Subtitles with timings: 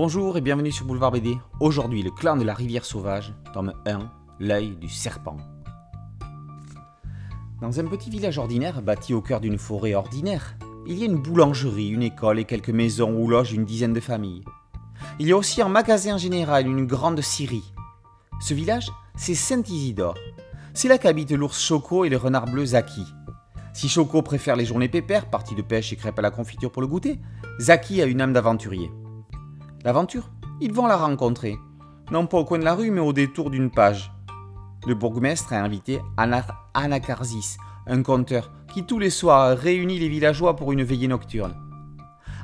[0.00, 1.36] Bonjour et bienvenue sur Boulevard BD.
[1.58, 5.38] Aujourd'hui, le clan de la rivière sauvage, tome 1, l'œil du serpent.
[7.60, 11.20] Dans un petit village ordinaire, bâti au cœur d'une forêt ordinaire, il y a une
[11.20, 14.44] boulangerie, une école et quelques maisons où logent une dizaine de familles.
[15.18, 17.74] Il y a aussi un magasin général, une grande scierie.
[18.40, 20.14] Ce village, c'est Saint-Isidore.
[20.74, 23.02] C'est là qu'habitent l'ours Choco et le renard bleu Zaki.
[23.72, 26.82] Si Choco préfère les journées pépères, parties de pêche et crêpes à la confiture pour
[26.82, 27.18] le goûter,
[27.58, 28.92] Zaki a une âme d'aventurier.
[29.84, 30.28] L'aventure
[30.60, 31.56] Ils vont la rencontrer.
[32.10, 34.12] Non pas au coin de la rue, mais au détour d'une page.
[34.86, 36.00] Le bourgmestre a invité
[36.74, 41.54] Anacarsis, un conteur, qui tous les soirs réunit les villageois pour une veillée nocturne.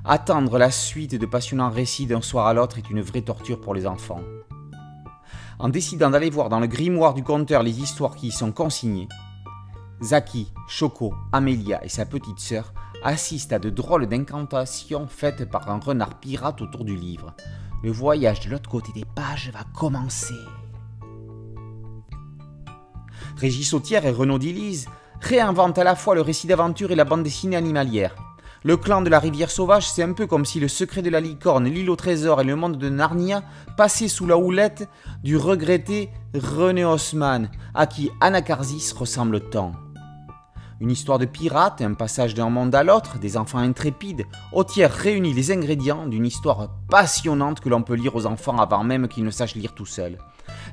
[0.05, 3.75] Attendre la suite de passionnants récits d'un soir à l'autre est une vraie torture pour
[3.75, 4.21] les enfants.
[5.59, 9.09] En décidant d'aller voir dans le grimoire du conteur les histoires qui y sont consignées,
[10.03, 15.79] Zaki, Choco, Amélia et sa petite sœur assiste à de drôles d'incantations faites par un
[15.79, 17.35] renard pirate autour du livre.
[17.83, 20.35] Le voyage de l'autre côté des pages va commencer.
[23.37, 24.89] Régis Sautière et Renaud Dillise
[25.21, 28.15] réinventent à la fois le récit d'aventure et la bande dessinée animalière.
[28.67, 31.21] Le clan de la rivière sauvage, c'est un peu comme si le secret de la
[31.21, 33.43] licorne, l'île au trésor et le monde de Narnia
[33.77, 34.89] passaient sous la houlette
[35.23, 39.73] du regretté René Haussmann, à qui Anacarsis ressemble tant.
[40.85, 45.33] Une histoire de pirate, un passage d'un monde à l'autre, des enfants intrépides, Autière réunit
[45.33, 49.31] les ingrédients d'une histoire passionnante que l'on peut lire aux enfants avant même qu'ils ne
[49.31, 50.19] sachent lire tout seuls.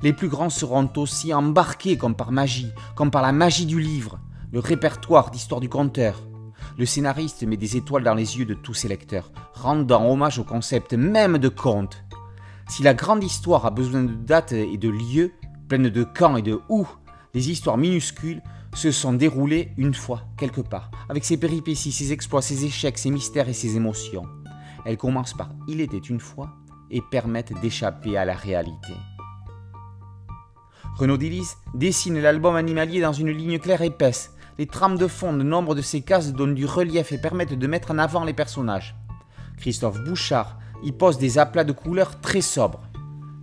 [0.02, 4.20] Les plus grands seront aussi embarqués comme par magie, comme par la magie du livre,
[4.52, 6.22] le répertoire d'histoire du conteur.
[6.78, 10.44] Le scénariste met des étoiles dans les yeux de tous ses lecteurs, rendant hommage au
[10.44, 12.04] concept même de conte.
[12.68, 15.32] Si la grande histoire a besoin de dates et de lieux,
[15.70, 16.86] pleine de quand et de où,
[17.34, 18.42] les histoires minuscules
[18.74, 23.12] se sont déroulées une fois, quelque part, avec ses péripéties, ses exploits, ses échecs, ses
[23.12, 24.28] mystères et ses émotions.
[24.86, 26.50] Elles commencent par Il était une fois
[26.90, 28.94] et permettent d'échapper à la réalité.
[30.98, 34.34] Renaud Dillis dessine l'album animalier dans une ligne claire et épaisse.
[34.58, 37.68] Les trames de fond de nombre de ces cases donnent du relief et permettent de
[37.68, 38.96] mettre en avant les personnages.
[39.58, 42.82] Christophe Bouchard y pose des aplats de couleurs très sobres.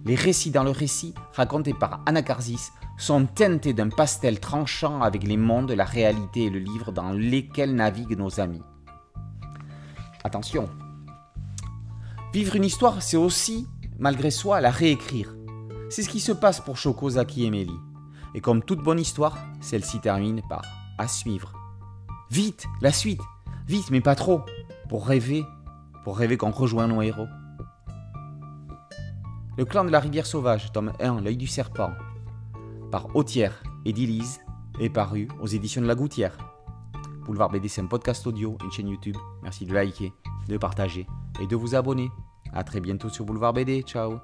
[0.04, 5.36] Les récits dans le récit, racontés par Anacarsis, sont teintés d'un pastel tranchant avec les
[5.36, 8.62] mondes, la réalité et le livre dans lesquels naviguent nos amis.
[10.24, 10.68] Attention,
[12.32, 13.66] vivre une histoire, c'est aussi,
[13.98, 15.34] malgré soi, la réécrire.
[15.90, 17.80] C'est ce qui se passe pour Shoko, Zaki et Mélie.
[18.34, 20.62] Et comme toute bonne histoire, celle-ci termine par
[20.98, 21.52] à suivre.
[22.30, 23.22] Vite, la suite,
[23.66, 24.42] vite mais pas trop,
[24.88, 25.44] pour rêver,
[26.04, 27.28] pour rêver qu'on rejoint nos héros.
[29.58, 31.90] Le clan de la rivière sauvage, tome 1, l'œil du serpent,
[32.92, 34.38] par Autière et Dilise,
[34.78, 36.38] est paru aux éditions de La Gouttière.
[37.26, 39.16] Boulevard BD, c'est un podcast audio, une chaîne YouTube.
[39.42, 40.12] Merci de liker,
[40.46, 41.08] de partager
[41.40, 42.08] et de vous abonner.
[42.52, 43.82] A très bientôt sur Boulevard BD.
[43.82, 44.20] Ciao